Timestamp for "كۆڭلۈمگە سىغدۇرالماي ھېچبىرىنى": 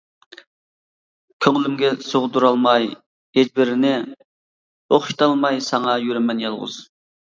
1.45-3.93